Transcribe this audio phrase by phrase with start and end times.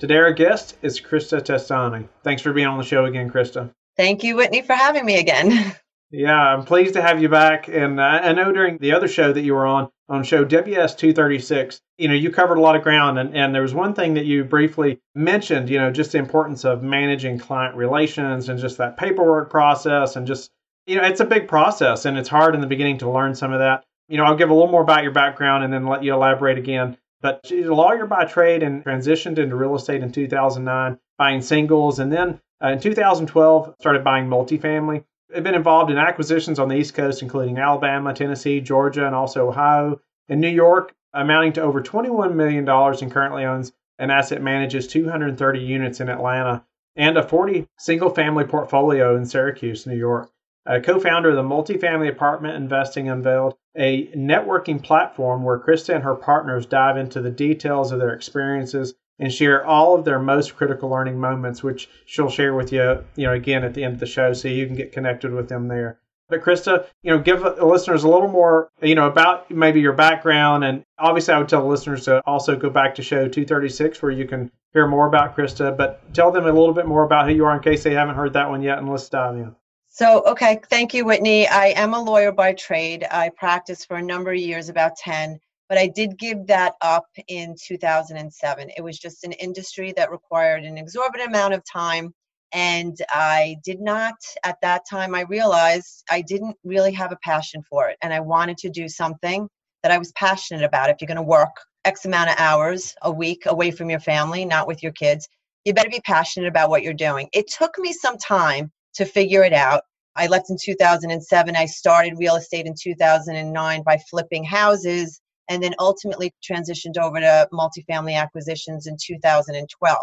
[0.00, 2.08] Today, our guest is Krista Testani.
[2.24, 3.70] Thanks for being on the show again, Krista.
[3.98, 5.76] Thank you, Whitney, for having me again.
[6.12, 7.68] Yeah, I'm pleased to have you back.
[7.68, 11.80] And I know during the other show that you were on, on show WS 236,
[11.98, 13.16] you know, you covered a lot of ground.
[13.16, 16.64] And, and there was one thing that you briefly mentioned, you know, just the importance
[16.64, 20.16] of managing client relations and just that paperwork process.
[20.16, 20.50] And just,
[20.84, 23.52] you know, it's a big process and it's hard in the beginning to learn some
[23.52, 23.84] of that.
[24.08, 26.58] You know, I'll give a little more about your background and then let you elaborate
[26.58, 26.96] again.
[27.22, 31.98] But she's a lawyer by trade and transitioned into real estate in 2009, buying singles.
[31.98, 35.04] And then uh, in 2012, started buying multifamily.
[35.28, 39.48] They've been involved in acquisitions on the East Coast, including Alabama, Tennessee, Georgia, and also
[39.48, 40.00] Ohio.
[40.28, 45.60] and New York, amounting to over $21 million and currently owns an asset manages 230
[45.60, 46.64] units in Atlanta
[46.96, 50.30] and a 40 single family portfolio in Syracuse, New York
[50.66, 56.14] a co-founder of the multifamily apartment investing unveiled a networking platform where krista and her
[56.14, 60.88] partners dive into the details of their experiences and share all of their most critical
[60.88, 64.06] learning moments which she'll share with you you know again at the end of the
[64.06, 66.00] show so you can get connected with them there.
[66.28, 69.92] But krista you know give the listeners a little more you know about maybe your
[69.92, 74.12] background and obviously i would tell listeners to also go back to show 236 where
[74.12, 77.34] you can hear more about krista but tell them a little bit more about who
[77.34, 79.54] you are in case they haven't heard that one yet and let's dive in
[80.00, 81.46] so, okay, thank you, Whitney.
[81.46, 83.06] I am a lawyer by trade.
[83.10, 85.38] I practiced for a number of years, about 10,
[85.68, 88.70] but I did give that up in 2007.
[88.74, 92.14] It was just an industry that required an exorbitant amount of time.
[92.54, 97.62] And I did not, at that time, I realized I didn't really have a passion
[97.68, 97.98] for it.
[98.00, 99.50] And I wanted to do something
[99.82, 100.88] that I was passionate about.
[100.88, 101.54] If you're going to work
[101.84, 105.28] X amount of hours a week away from your family, not with your kids,
[105.66, 107.28] you better be passionate about what you're doing.
[107.34, 109.82] It took me some time to figure it out.
[110.16, 111.56] I left in 2007.
[111.56, 117.48] I started real estate in 2009 by flipping houses and then ultimately transitioned over to
[117.52, 119.98] multifamily acquisitions in 2012.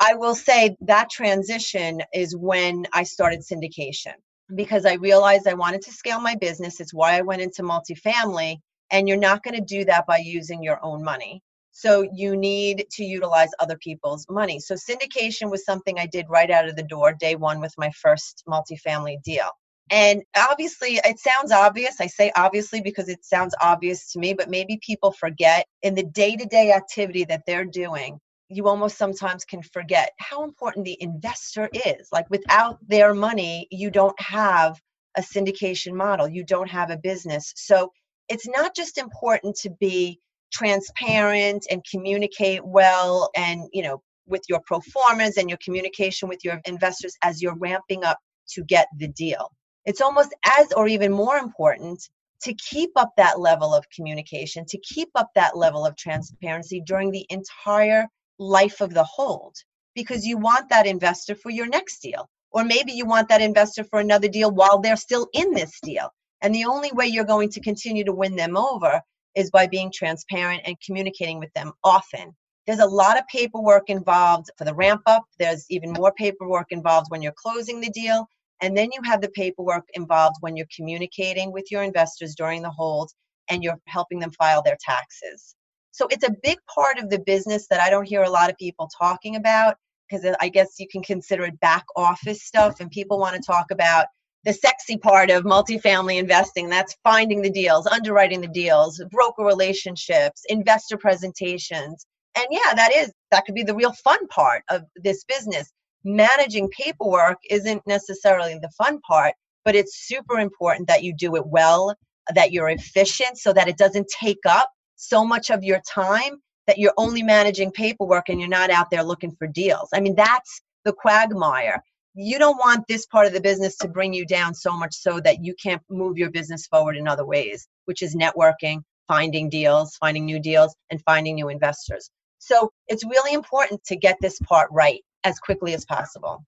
[0.00, 4.14] I will say that transition is when I started syndication
[4.54, 6.80] because I realized I wanted to scale my business.
[6.80, 8.58] It's why I went into multifamily.
[8.90, 11.42] And you're not going to do that by using your own money.
[11.78, 14.58] So you need to utilize other people's money.
[14.58, 17.92] So syndication was something I did right out of the door, day one with my
[17.92, 19.48] first multifamily deal.
[19.88, 22.00] And obviously, it sounds obvious.
[22.00, 26.02] I say obviously because it sounds obvious to me, but maybe people forget in the
[26.02, 28.18] day to day activity that they're doing,
[28.48, 32.08] you almost sometimes can forget how important the investor is.
[32.10, 34.80] Like without their money, you don't have
[35.16, 37.52] a syndication model, you don't have a business.
[37.54, 37.92] So
[38.28, 40.18] it's not just important to be
[40.52, 46.44] transparent and communicate well and you know with your pro formas and your communication with
[46.44, 49.50] your investors as you're ramping up to get the deal.
[49.84, 52.02] It's almost as or even more important
[52.42, 57.10] to keep up that level of communication to keep up that level of transparency during
[57.10, 58.06] the entire
[58.38, 59.56] life of the hold
[59.94, 63.84] because you want that investor for your next deal or maybe you want that investor
[63.84, 66.10] for another deal while they're still in this deal.
[66.40, 69.00] And the only way you're going to continue to win them over
[69.34, 72.34] is by being transparent and communicating with them often.
[72.66, 75.24] There's a lot of paperwork involved for the ramp up.
[75.38, 78.26] There's even more paperwork involved when you're closing the deal.
[78.60, 82.70] And then you have the paperwork involved when you're communicating with your investors during the
[82.70, 83.10] hold
[83.48, 85.54] and you're helping them file their taxes.
[85.92, 88.56] So it's a big part of the business that I don't hear a lot of
[88.58, 89.76] people talking about
[90.08, 93.70] because I guess you can consider it back office stuff and people want to talk
[93.70, 94.06] about
[94.44, 100.42] the sexy part of multifamily investing that's finding the deals underwriting the deals broker relationships
[100.48, 102.06] investor presentations.
[102.36, 105.70] And yeah that is that could be the real fun part of this business.
[106.04, 111.46] Managing paperwork isn't necessarily the fun part but it's super important that you do it
[111.46, 111.94] well
[112.34, 116.36] that you're efficient so that it doesn't take up so much of your time
[116.66, 119.88] that you're only managing paperwork and you're not out there looking for deals.
[119.92, 121.82] I mean that's the quagmire
[122.14, 125.20] you don't want this part of the business to bring you down so much so
[125.20, 129.96] that you can't move your business forward in other ways, which is networking, finding deals,
[129.96, 132.10] finding new deals, and finding new investors.
[132.38, 136.44] So it's really important to get this part right as quickly as possible.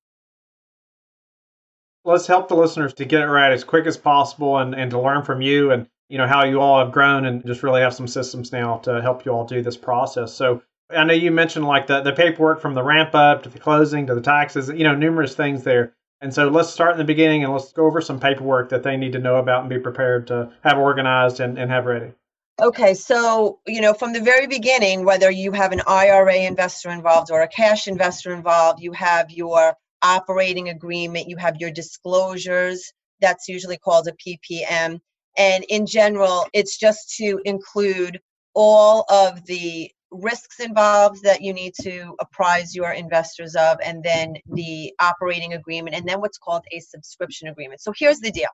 [2.05, 5.01] Let's help the listeners to get it right as quick as possible and, and to
[5.01, 7.95] learn from you and you know how you all have grown and just really have
[7.95, 10.35] some systems now to help you all do this process.
[10.35, 10.63] So
[10.97, 14.07] I know you mentioned like the, the paperwork from the ramp up to the closing
[14.07, 15.95] to the taxes, you know, numerous things there.
[16.21, 18.97] And so let's start in the beginning and let's go over some paperwork that they
[18.97, 22.13] need to know about and be prepared to have organized and, and have ready.
[22.61, 27.31] Okay, so you know, from the very beginning, whether you have an IRA investor involved
[27.31, 32.93] or a cash investor involved, you have your operating agreement, you have your disclosures.
[33.21, 35.01] That's usually called a PPM.
[35.39, 38.21] And in general, it's just to include
[38.55, 44.35] all of the risks involved that you need to apprise your investors of, and then
[44.53, 47.81] the operating agreement, and then what's called a subscription agreement.
[47.81, 48.49] So here's the deal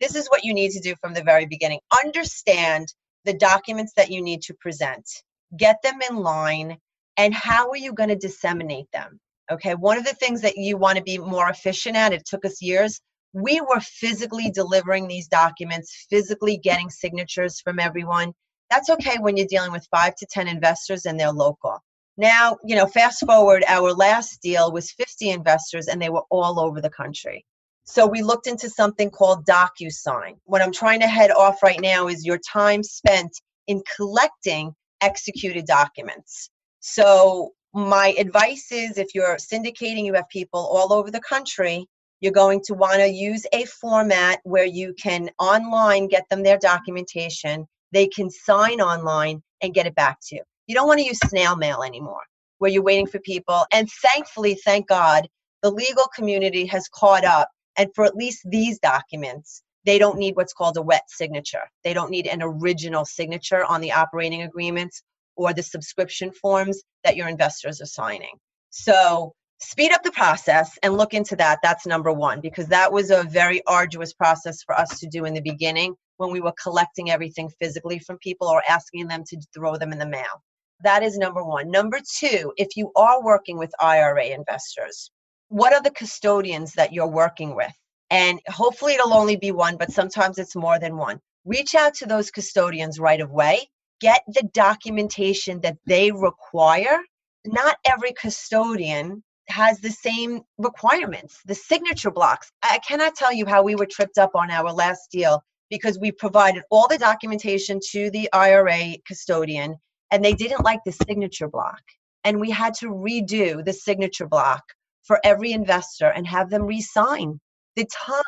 [0.00, 2.92] this is what you need to do from the very beginning understand
[3.24, 5.08] the documents that you need to present,
[5.56, 6.76] get them in line,
[7.16, 9.20] and how are you going to disseminate them?
[9.50, 12.44] Okay, one of the things that you want to be more efficient at, it took
[12.44, 13.00] us years.
[13.32, 18.32] We were physically delivering these documents, physically getting signatures from everyone.
[18.72, 21.78] That's okay when you're dealing with five to 10 investors and they're local.
[22.16, 26.58] Now, you know, fast forward, our last deal was 50 investors and they were all
[26.58, 27.44] over the country.
[27.84, 30.38] So we looked into something called DocuSign.
[30.44, 35.66] What I'm trying to head off right now is your time spent in collecting executed
[35.66, 36.48] documents.
[36.80, 41.84] So my advice is if you're syndicating, you have people all over the country,
[42.20, 46.56] you're going to want to use a format where you can online get them their
[46.56, 50.42] documentation they can sign online and get it back to you.
[50.66, 52.22] You don't want to use snail mail anymore
[52.58, 53.66] where you're waiting for people.
[53.72, 55.28] And thankfully, thank God,
[55.62, 57.48] the legal community has caught up.
[57.76, 61.64] And for at least these documents, they don't need what's called a wet signature.
[61.82, 65.02] They don't need an original signature on the operating agreements
[65.34, 68.36] or the subscription forms that your investors are signing.
[68.70, 71.58] So speed up the process and look into that.
[71.62, 75.34] That's number one, because that was a very arduous process for us to do in
[75.34, 79.76] the beginning when we were collecting everything physically from people or asking them to throw
[79.76, 80.42] them in the mail.
[80.84, 81.70] That is number one.
[81.70, 85.10] Number two, if you are working with IRA investors,
[85.48, 87.72] what are the custodians that you're working with?
[88.10, 91.20] And hopefully it'll only be one, but sometimes it's more than one.
[91.44, 93.68] Reach out to those custodians right away.
[94.00, 97.00] Get the documentation that they require.
[97.44, 102.50] Not every custodian has the same requirements, the signature blocks.
[102.62, 105.42] I cannot tell you how we were tripped up on our last deal
[105.72, 109.74] because we provided all the documentation to the IRA custodian
[110.10, 111.80] and they didn't like the signature block.
[112.24, 114.62] And we had to redo the signature block
[115.04, 117.40] for every investor and have them re sign.
[117.76, 118.22] The time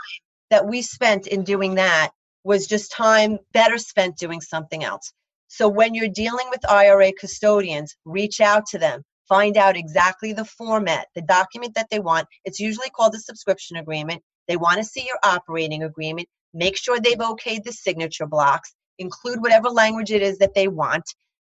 [0.49, 2.13] that we spent in doing that
[2.45, 5.13] was just time better spent doing something else.
[5.49, 10.47] So when you're dealing with IRA custodians, reach out to them, find out exactly the
[10.47, 12.27] format, the document that they want.
[12.47, 14.23] It's usually called a subscription agreement.
[14.49, 19.43] They want to see your operating agreement make sure they've okayed the signature blocks, include
[19.43, 21.05] whatever language it is that they want,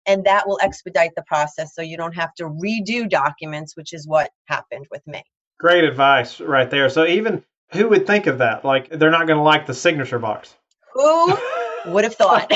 [0.05, 4.07] and that will expedite the process so you don't have to redo documents, which is
[4.07, 5.23] what happened with me.
[5.59, 6.89] Great advice right there.
[6.89, 8.65] So, even who would think of that?
[8.65, 10.55] Like, they're not going to like the signature box.
[10.93, 11.37] Who
[11.85, 12.51] would have thought?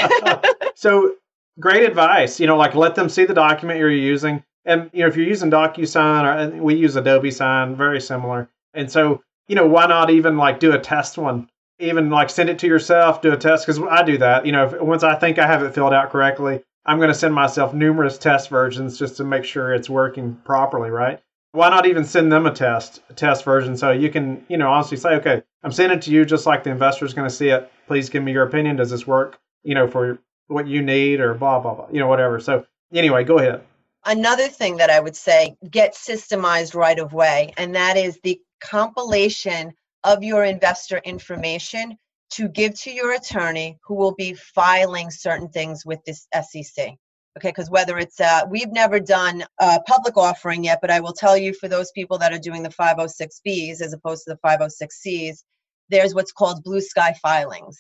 [0.76, 1.16] so,
[1.60, 2.40] great advice.
[2.40, 4.44] You know, like let them see the document you're using.
[4.66, 8.50] And, you know, if you're using DocuSign or we use Adobe Sign, very similar.
[8.74, 12.50] And so, you know, why not even like do a test one even like send
[12.50, 14.46] it to yourself, do a test because I do that.
[14.46, 17.16] You know, if, once I think I have it filled out correctly, I'm going to
[17.16, 21.20] send myself numerous test versions just to make sure it's working properly, right?
[21.52, 24.70] Why not even send them a test, a test version, so you can, you know,
[24.70, 27.36] honestly say, okay, I'm sending it to you just like the investor is going to
[27.36, 27.72] see it.
[27.88, 28.76] Please give me your opinion.
[28.76, 29.40] Does this work?
[29.64, 31.88] You know, for what you need or blah blah blah.
[31.92, 32.40] You know, whatever.
[32.40, 33.62] So anyway, go ahead.
[34.06, 39.74] Another thing that I would say, get systemized right away, and that is the compilation
[40.04, 41.98] of your investor information
[42.32, 46.96] to give to your attorney who will be filing certain things with this SEC.
[47.38, 51.14] Okay, because whether it's, uh, we've never done a public offering yet, but I will
[51.14, 55.44] tell you for those people that are doing the 506Bs as opposed to the 506Cs,
[55.90, 57.78] there's what's called blue sky filings.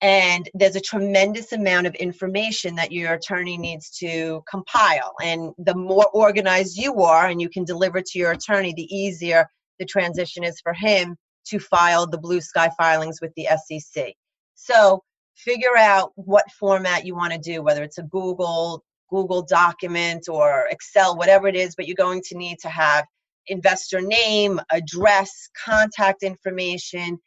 [0.00, 5.14] And there's a tremendous amount of information that your attorney needs to compile.
[5.22, 9.48] And the more organized you are and you can deliver to your attorney, the easier
[9.78, 14.12] the transition is for him to file the blue sky filings with the SEC.
[14.54, 15.02] So
[15.36, 20.66] figure out what format you want to do, whether it's a Google, Google document or
[20.70, 23.04] Excel, whatever it is, but you're going to need to have
[23.48, 27.18] investor name, address, contact information,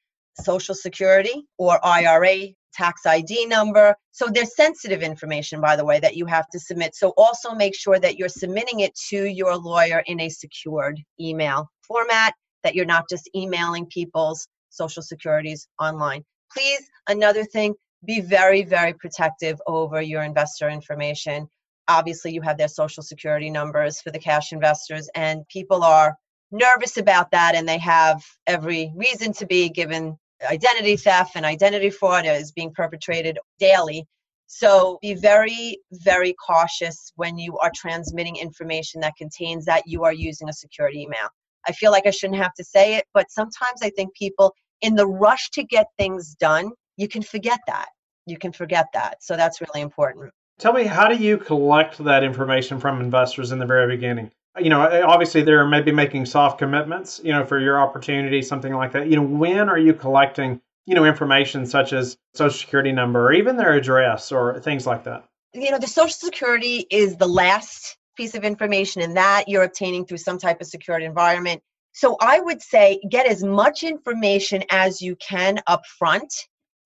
[0.42, 3.96] social security or IRA, tax ID number.
[4.12, 6.96] So there's sensitive information, by the way, that you have to submit.
[6.96, 11.70] So also make sure that you're submitting it to your lawyer in a secured email
[11.88, 12.34] format
[12.66, 16.24] that you're not just emailing people's social securities online.
[16.52, 17.74] Please, another thing,
[18.06, 21.48] be very, very protective over your investor information.
[21.88, 26.18] Obviously, you have their social security numbers for the cash investors, and people are
[26.52, 30.18] nervous about that and they have every reason to be given
[30.50, 34.06] identity theft and identity fraud is being perpetrated daily.
[34.48, 40.14] So be very, very cautious when you are transmitting information that contains that you are
[40.14, 41.30] using a security email.
[41.68, 44.96] I feel like I shouldn't have to say it, but sometimes I think people, in
[44.96, 47.90] the rush to get things done, you can forget that.
[48.26, 49.18] You can forget that.
[49.22, 50.32] So that's really important.
[50.58, 54.32] Tell me, how do you collect that information from investors in the very beginning?
[54.58, 58.74] You know, eh, obviously they're maybe making soft commitments, you know, for your opportunity, something
[58.74, 59.10] like that.
[59.10, 63.34] You know, when are you collecting, you know, information such as social security number or
[63.34, 65.26] even their address or things like that?
[65.54, 70.06] You know, the social security is the last piece of information and that you're obtaining
[70.06, 71.62] through some type of secured environment.
[71.94, 76.34] So I would say get as much information as you can up front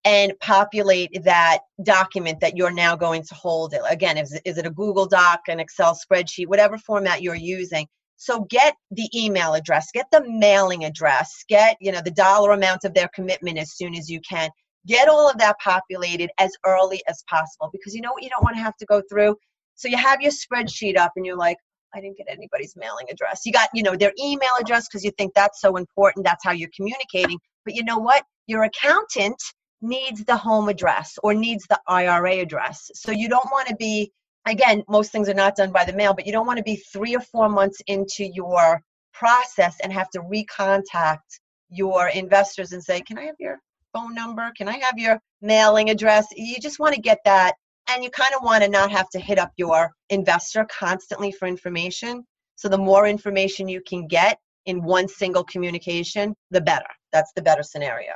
[0.05, 3.73] and populate that document that you're now going to hold.
[3.89, 7.87] Again, is, is it a Google Doc, an Excel spreadsheet, whatever format you're using.
[8.15, 12.83] So get the email address, get the mailing address, get you know the dollar amount
[12.83, 14.49] of their commitment as soon as you can.
[14.85, 18.43] Get all of that populated as early as possible because you know what you don't
[18.43, 19.37] want to have to go through.
[19.79, 21.55] So you have your spreadsheet up and you're like,
[21.95, 23.45] I didn't get anybody's mailing address.
[23.45, 26.25] You got, you know, their email address because you think that's so important.
[26.25, 27.39] That's how you're communicating.
[27.63, 28.23] But you know what?
[28.45, 29.41] Your accountant
[29.81, 32.91] needs the home address or needs the IRA address.
[32.93, 34.11] So you don't want to be,
[34.45, 36.75] again, most things are not done by the mail, but you don't want to be
[36.75, 38.81] three or four months into your
[39.13, 43.59] process and have to recontact your investors and say, Can I have your
[43.93, 44.51] phone number?
[44.57, 46.27] Can I have your mailing address?
[46.35, 47.53] You just want to get that.
[47.89, 51.47] And you kind of want to not have to hit up your investor constantly for
[51.47, 52.23] information.
[52.55, 56.85] So the more information you can get in one single communication, the better.
[57.11, 58.11] That's the better scenario.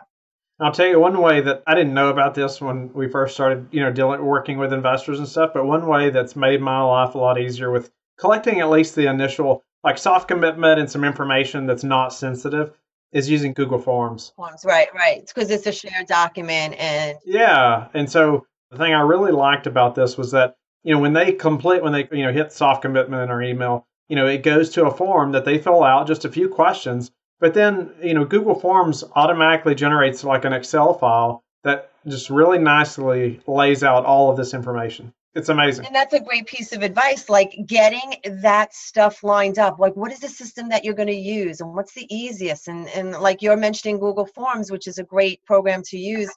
[0.60, 3.68] I'll tell you one way that I didn't know about this when we first started,
[3.72, 5.51] you know, dealing working with investors and stuff.
[5.53, 9.08] But one way that's made my life a lot easier with collecting at least the
[9.08, 12.72] initial like soft commitment and some information that's not sensitive
[13.12, 14.32] is using Google Forms.
[14.36, 15.25] Forms, right, right.
[15.25, 17.88] Because it's a shared document and yeah.
[17.94, 21.32] And so the thing I really liked about this was that you know when they
[21.32, 24.70] complete when they you know hit soft commitment in our email, you know it goes
[24.72, 27.12] to a form that they fill out just a few questions
[27.44, 32.58] but then, you know, Google Forms automatically generates like an Excel file that just really
[32.58, 35.13] nicely lays out all of this information.
[35.36, 35.86] It's amazing.
[35.86, 39.77] And that's a great piece of advice, like getting that stuff lined up.
[39.77, 42.70] Like, what is the system that you're going to use, and what's the easiest?
[42.70, 46.32] And and like you're mentioning Google Forms, which is a great program to use.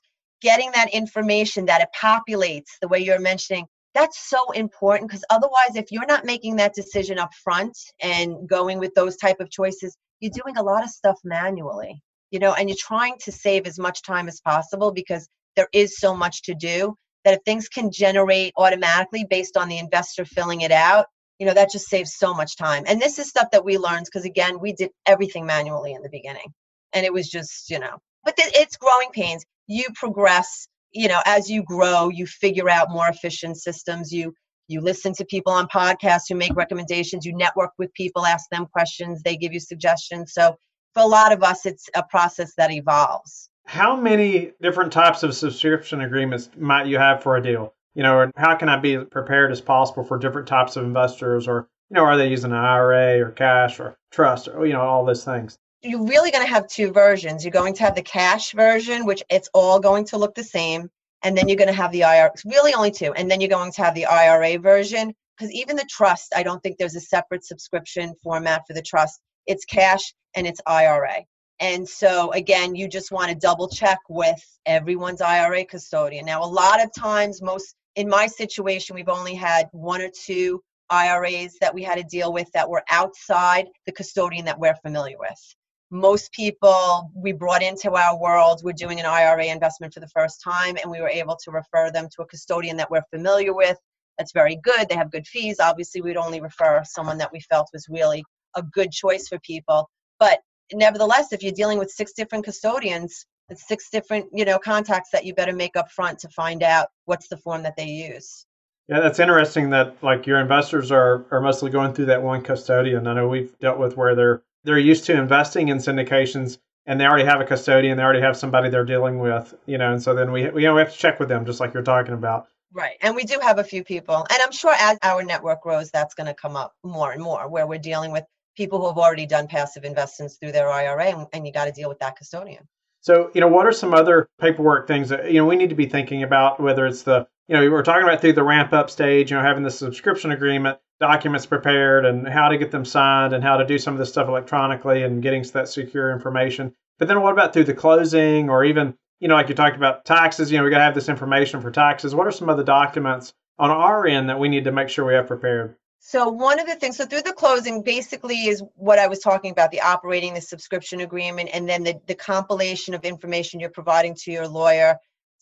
[0.49, 5.75] Getting that information that it populates the way you're mentioning, that's so important because otherwise,
[5.75, 9.97] if you're not making that decision up front and going with those type of choices,
[10.21, 13.79] you're doing a lot of stuff manually you know and you're trying to save as
[13.79, 17.91] much time as possible because there is so much to do that if things can
[17.91, 21.07] generate automatically based on the investor filling it out
[21.39, 22.85] you know that just saves so much time.
[22.87, 26.09] And this is stuff that we learned because again we did everything manually in the
[26.11, 26.53] beginning
[26.93, 31.51] and it was just you know but it's growing pains you progress you know as
[31.51, 34.33] you grow you figure out more efficient systems you
[34.69, 38.67] you listen to people on podcasts who make recommendations you network with people ask them
[38.67, 40.33] questions they give you suggestions.
[40.33, 40.57] So
[40.95, 43.49] for a lot of us it's a process that evolves.
[43.67, 47.75] How many different types of subscription agreements might you have for a deal?
[47.95, 51.49] You know and how can i be prepared as possible for different types of investors
[51.49, 54.83] or you know are they using an ira or cash or trust or you know
[54.83, 58.03] all those things you're really going to have two versions you're going to have the
[58.03, 60.91] cash version which it's all going to look the same
[61.27, 63.73] and then you're going to have the IRA, really only two, and then you're going
[63.73, 65.13] to have the IRA version.
[65.37, 69.21] Because even the trust, I don't think there's a separate subscription format for the trust.
[69.47, 71.25] It's cash and it's IRA.
[71.59, 76.27] And so, again, you just want to double check with everyone's IRA custodian.
[76.27, 80.63] Now, a lot of times, most in my situation, we've only had one or two
[80.91, 85.19] IRAs that we had to deal with that were outside the custodian that we're familiar
[85.19, 85.57] with
[85.91, 90.43] most people we brought into our world were doing an IRA investment for the first
[90.43, 93.77] time, and we were able to refer them to a custodian that we're familiar with.
[94.19, 94.89] That's very good.
[94.89, 95.61] They have good fees.
[95.61, 98.25] Obviously, we'd only refer someone that we felt was really
[98.57, 99.89] a good choice for people.
[100.19, 100.41] But
[100.73, 105.25] nevertheless, if you're dealing with six different custodians, it's six different you know contacts that
[105.25, 108.47] you better make up front to find out what's the form that they use.
[108.89, 113.07] Yeah, that's interesting that like your investors are are mostly going through that one custodian.
[113.07, 117.07] I know we've dealt with where they're they're used to investing in syndications and they
[117.07, 120.15] already have a custodian, they already have somebody they're dealing with, you know, and so
[120.15, 122.15] then we we, you know, we have to check with them just like you're talking
[122.15, 122.47] about.
[122.73, 122.97] Right.
[123.01, 124.27] And we do have a few people.
[124.29, 127.49] And I'm sure as our network grows, that's going to come up more and more
[127.49, 128.25] where we're dealing with
[128.57, 131.73] people who have already done passive investments through their IRA and, and you got to
[131.73, 132.69] deal with that custodian.
[133.01, 135.77] So, you know, what are some other paperwork things that, you know, we need to
[135.77, 138.91] be thinking about, whether it's the, you know, we're talking about through the ramp up
[138.91, 143.35] stage, you know, having the subscription agreement, documents prepared and how to get them signed
[143.35, 146.75] and how to do some of this stuff electronically and getting that secure information.
[146.99, 150.05] But then what about through the closing or even, you know, like you talked about
[150.05, 152.15] taxes, you know, we got to have this information for taxes.
[152.15, 155.05] What are some of the documents on our end that we need to make sure
[155.05, 155.77] we have prepared?
[155.99, 159.51] So one of the things, so through the closing, basically is what I was talking
[159.51, 164.15] about, the operating, the subscription agreement, and then the, the compilation of information you're providing
[164.23, 164.97] to your lawyer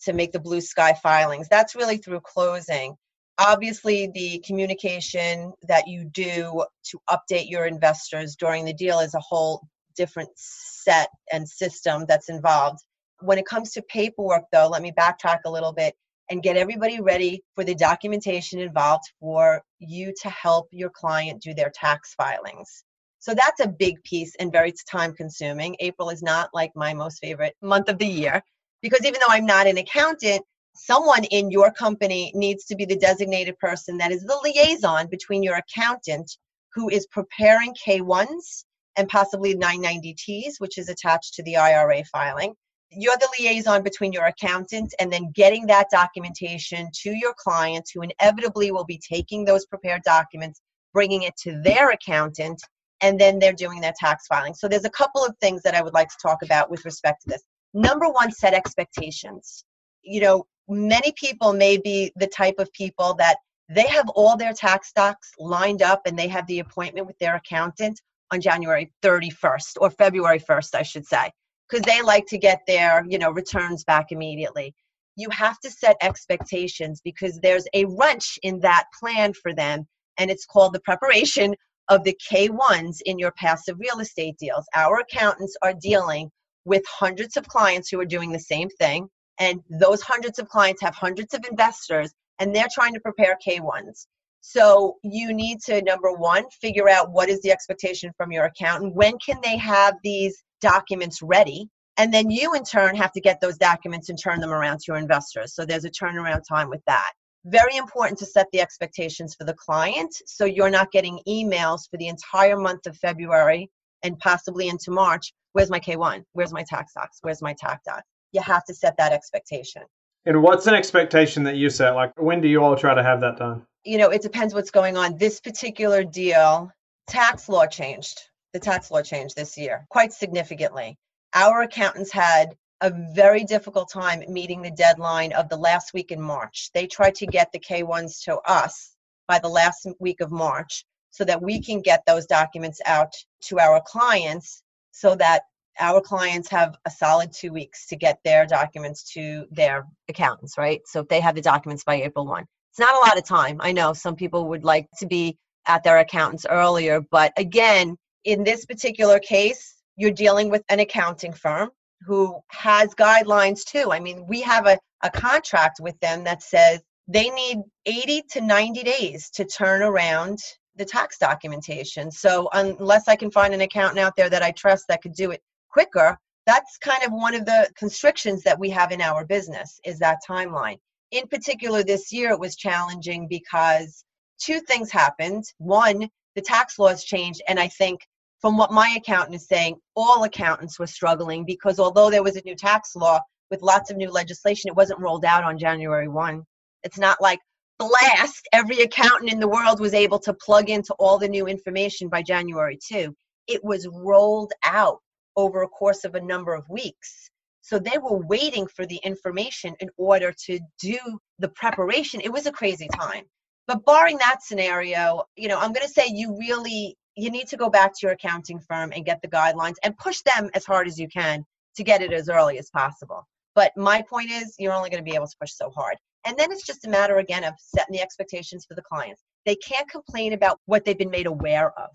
[0.05, 1.47] to make the blue sky filings.
[1.49, 2.97] That's really through closing.
[3.37, 9.19] Obviously, the communication that you do to update your investors during the deal is a
[9.19, 12.79] whole different set and system that's involved.
[13.21, 15.95] When it comes to paperwork, though, let me backtrack a little bit
[16.29, 21.53] and get everybody ready for the documentation involved for you to help your client do
[21.53, 22.83] their tax filings.
[23.19, 25.75] So that's a big piece and very time consuming.
[25.79, 28.43] April is not like my most favorite month of the year
[28.81, 30.43] because even though I'm not an accountant,
[30.75, 35.43] someone in your company needs to be the designated person that is the liaison between
[35.43, 36.37] your accountant
[36.73, 38.65] who is preparing K1s
[38.97, 42.53] and possibly 990Ts, which is attached to the IRA filing,
[42.91, 48.01] you're the liaison between your accountant and then getting that documentation to your clients who
[48.01, 50.61] inevitably will be taking those prepared documents
[50.93, 52.61] bringing it to their accountant
[53.01, 54.53] and then they're doing their tax filing.
[54.53, 57.23] So there's a couple of things that i would like to talk about with respect
[57.23, 57.43] to this.
[57.73, 59.65] Number one set expectations.
[60.03, 63.37] You know many people may be the type of people that
[63.69, 67.35] they have all their tax docs lined up and they have the appointment with their
[67.35, 67.99] accountant
[68.31, 71.29] on january 31st or february 1st i should say
[71.69, 74.73] because they like to get their you know returns back immediately.
[75.15, 80.29] You have to set expectations because there's a wrench in that plan for them and
[80.29, 81.55] it's called the preparation
[81.89, 84.65] of the k1s in your passive real estate deals.
[84.75, 86.29] Our accountants are dealing
[86.65, 89.07] with hundreds of clients who are doing the same thing
[89.39, 94.07] and those hundreds of clients have hundreds of investors and they're trying to prepare k1s
[94.47, 98.93] so you need to number one figure out what is the expectation from your accountant
[98.93, 101.67] when can they have these documents ready?
[101.97, 104.83] And then you in turn have to get those documents and turn them around to
[104.89, 105.55] your investors.
[105.55, 107.11] So there's a turnaround time with that.
[107.45, 111.97] Very important to set the expectations for the client so you're not getting emails for
[111.97, 113.71] the entire month of february
[114.03, 115.33] and possibly into march.
[115.53, 117.17] Where's my k1 where's my tax docs?
[117.21, 119.83] Where's my tax docs you have to set that expectation.
[120.25, 121.95] And what's an expectation that you set?
[121.95, 123.65] Like when do you all try to have that done?
[123.83, 125.17] You know it depends what's going on.
[125.17, 126.71] This particular deal
[127.07, 128.21] tax law changed.
[128.53, 130.97] The tax law changed this year quite significantly.
[131.33, 136.21] Our accountants had a very difficult time meeting the deadline of the last week in
[136.21, 136.69] March.
[136.73, 138.95] They tried to get the K1s to us
[139.27, 143.59] by the last week of March so that we can get those documents out to
[143.59, 144.61] our clients
[144.91, 145.43] so that
[145.79, 150.81] our clients have a solid two weeks to get their documents to their accountants, right?
[150.85, 152.45] So if they have the documents by April 1.
[152.71, 153.57] It's not a lot of time.
[153.61, 158.43] I know some people would like to be at their accountants earlier, but again, in
[158.43, 161.69] this particular case, you're dealing with an accounting firm
[162.01, 163.91] who has guidelines too.
[163.91, 168.41] I mean, we have a, a contract with them that says they need 80 to
[168.41, 170.39] 90 days to turn around
[170.75, 172.11] the tax documentation.
[172.11, 175.31] So, unless I can find an accountant out there that I trust that could do
[175.31, 175.41] it
[175.75, 179.99] quicker, that's kind of one of the constrictions that we have in our business is
[179.99, 180.77] that timeline.
[181.11, 184.05] In particular, this year it was challenging because
[184.41, 185.43] two things happened.
[185.57, 187.99] One, the tax laws changed, and I think
[188.39, 192.45] from what my accountant is saying, all accountants were struggling because although there was a
[192.45, 193.19] new tax law
[193.51, 196.41] with lots of new legislation, it wasn't rolled out on January 1.
[196.83, 197.39] It's not like
[197.79, 202.07] blast, every accountant in the world was able to plug into all the new information
[202.07, 203.13] by January 2.
[203.47, 205.01] It was rolled out
[205.35, 207.29] over a course of a number of weeks.
[207.61, 210.99] So they were waiting for the information in order to do
[211.39, 212.21] the preparation.
[212.21, 213.23] It was a crazy time.
[213.67, 217.57] But barring that scenario, you know, I'm going to say you really you need to
[217.57, 220.87] go back to your accounting firm and get the guidelines and push them as hard
[220.87, 221.45] as you can
[221.77, 223.25] to get it as early as possible.
[223.55, 225.95] But my point is, you're only going to be able to push so hard.
[226.25, 229.21] And then it's just a matter, again, of setting the expectations for the clients.
[229.45, 231.89] They can't complain about what they've been made aware of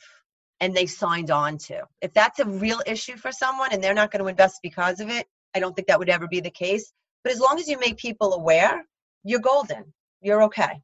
[0.60, 1.82] and they signed on to.
[2.00, 5.08] If that's a real issue for someone and they're not going to invest because of
[5.08, 6.92] it, I don't think that would ever be the case.
[7.24, 8.84] But as long as you make people aware,
[9.24, 9.92] you're golden.
[10.20, 10.82] You're okay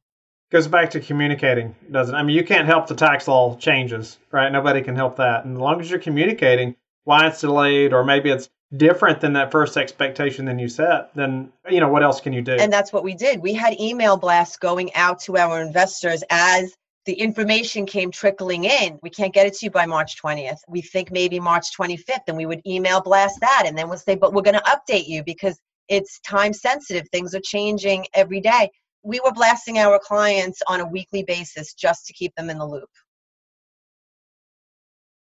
[0.51, 2.17] goes back to communicating, doesn't it?
[2.17, 4.51] I mean, you can't help the tax law changes, right?
[4.51, 5.45] Nobody can help that.
[5.45, 9.51] And as long as you're communicating why it's delayed or maybe it's different than that
[9.51, 12.53] first expectation than you set, then, you know, what else can you do?
[12.53, 13.41] And that's what we did.
[13.41, 16.73] We had email blasts going out to our investors as
[17.07, 18.99] the information came trickling in.
[19.01, 20.59] We can't get it to you by March 20th.
[20.67, 23.63] We think maybe March 25th, and we would email blast that.
[23.65, 27.07] And then we'll say, but we're going to update you because it's time sensitive.
[27.09, 28.69] Things are changing every day
[29.07, 32.65] we were blasting our clients on a weekly basis just to keep them in the
[32.65, 32.89] loop.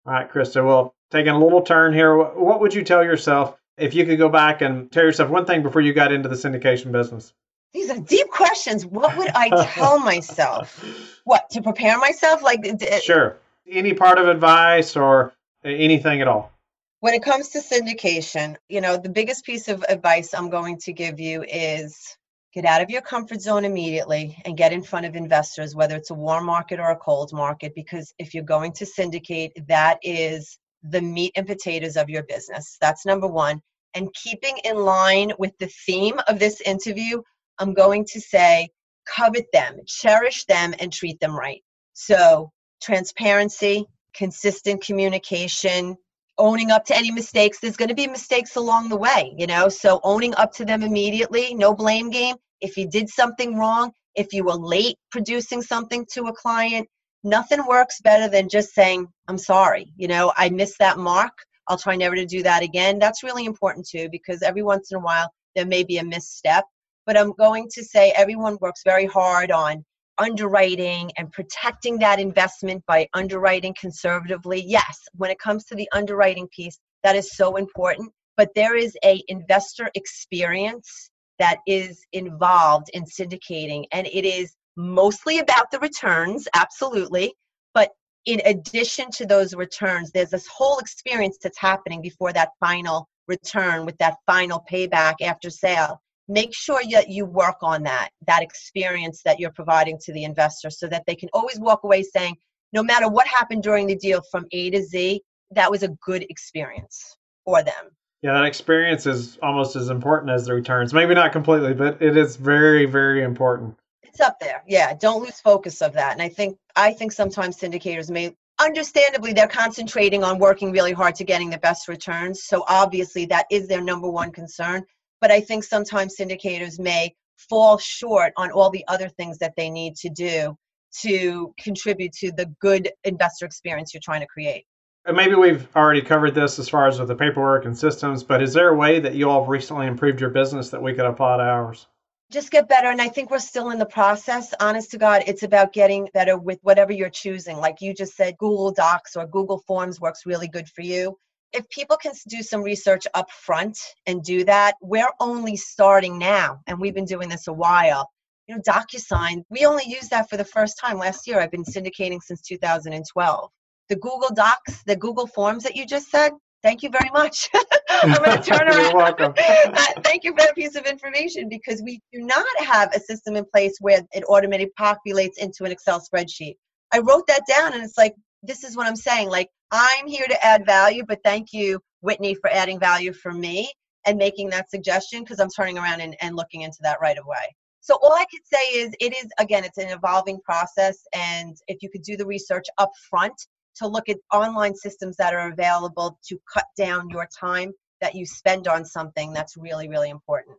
[0.04, 0.64] All right, Krista.
[0.64, 4.28] Well, taking a little turn here, what would you tell yourself if you could go
[4.28, 7.32] back and tell yourself one thing before you got into the syndication business?
[7.72, 8.84] These are deep questions.
[8.84, 11.15] What would I tell myself?
[11.26, 12.40] What to prepare myself?
[12.40, 12.60] Like,
[13.02, 13.38] sure.
[13.68, 15.32] Any part of advice or
[15.64, 16.52] anything at all?
[17.00, 20.92] When it comes to syndication, you know, the biggest piece of advice I'm going to
[20.92, 22.16] give you is
[22.54, 26.10] get out of your comfort zone immediately and get in front of investors, whether it's
[26.10, 30.56] a warm market or a cold market, because if you're going to syndicate, that is
[30.84, 32.76] the meat and potatoes of your business.
[32.80, 33.60] That's number one.
[33.94, 37.20] And keeping in line with the theme of this interview,
[37.58, 38.70] I'm going to say
[39.06, 41.62] covet them, cherish them, and treat them right.
[41.92, 42.50] So,
[42.82, 45.96] transparency, consistent communication,
[46.38, 47.58] owning up to any mistakes.
[47.58, 50.82] There's going to be mistakes along the way, you know, so owning up to them
[50.82, 52.36] immediately, no blame game.
[52.60, 56.88] If you did something wrong, if you were late producing something to a client,
[57.24, 61.32] nothing works better than just saying, I'm sorry, you know, I missed that mark.
[61.68, 62.98] I'll try never to do that again.
[62.98, 66.64] That's really important too, because every once in a while there may be a misstep.
[67.06, 69.84] But I'm going to say everyone works very hard on
[70.18, 74.62] underwriting and protecting that investment by underwriting conservatively.
[74.66, 78.10] Yes, when it comes to the underwriting piece, that is so important.
[78.36, 85.38] But there is a investor experience that is involved in syndicating, and it is mostly
[85.38, 87.34] about the returns, absolutely.
[87.74, 87.90] But
[88.24, 93.86] in addition to those returns, there's this whole experience that's happening before that final return
[93.86, 96.00] with that final payback after sale.
[96.28, 100.70] Make sure that you work on that, that experience that you're providing to the investor
[100.70, 102.36] so that they can always walk away saying,
[102.72, 106.26] no matter what happened during the deal from A to Z, that was a good
[106.28, 107.90] experience for them.
[108.22, 110.92] Yeah, that experience is almost as important as the returns.
[110.92, 113.76] Maybe not completely, but it is very, very important
[114.16, 114.62] it's up there.
[114.66, 116.12] Yeah, don't lose focus of that.
[116.12, 121.14] And I think I think sometimes syndicators may understandably they're concentrating on working really hard
[121.16, 122.44] to getting the best returns.
[122.44, 124.84] So obviously that is their number one concern.
[125.20, 129.70] But I think sometimes syndicators may fall short on all the other things that they
[129.70, 130.56] need to do
[131.00, 134.64] to contribute to the good investor experience you're trying to create.
[135.12, 138.52] Maybe we've already covered this as far as with the paperwork and systems, but is
[138.52, 141.36] there a way that you all have recently improved your business that we could apply
[141.36, 141.86] to ours?
[142.30, 145.42] just get better and i think we're still in the process honest to god it's
[145.42, 149.58] about getting better with whatever you're choosing like you just said google docs or google
[149.66, 151.16] forms works really good for you
[151.56, 156.60] if people can do some research up front and do that we're only starting now
[156.66, 158.10] and we've been doing this a while
[158.46, 161.64] you know docusign we only used that for the first time last year i've been
[161.64, 163.50] syndicating since 2012
[163.88, 166.32] the google docs the google forms that you just said
[166.66, 167.48] thank you very much.
[167.90, 168.90] I'm going to turn around.
[168.90, 169.34] You're welcome.
[169.76, 173.36] Uh, thank you for that piece of information because we do not have a system
[173.36, 176.54] in place where it automatically populates into an Excel spreadsheet.
[176.92, 179.28] I wrote that down and it's like, this is what I'm saying.
[179.28, 183.72] Like, I'm here to add value, but thank you, Whitney, for adding value for me
[184.06, 187.54] and making that suggestion because I'm turning around and, and looking into that right away.
[187.80, 191.82] So all I could say is it is again it's an evolving process and if
[191.82, 193.34] you could do the research up front
[193.76, 198.26] to look at online systems that are available to cut down your time that you
[198.26, 200.58] spend on something that's really, really important.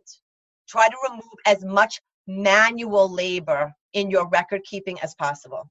[0.68, 5.68] Try to remove as much manual labor in your record keeping as possible.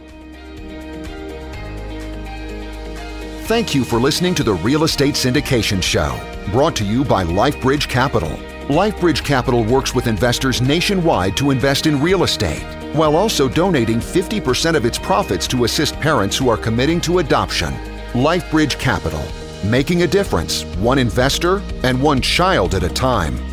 [3.48, 6.16] Thank you for listening to the Real Estate Syndication Show,
[6.52, 8.30] brought to you by LifeBridge Capital.
[8.68, 12.62] LifeBridge Capital works with investors nationwide to invest in real estate,
[12.94, 17.74] while also donating 50% of its profits to assist parents who are committing to adoption.
[18.14, 19.24] LifeBridge Capital,
[19.66, 23.53] making a difference, one investor and one child at a time.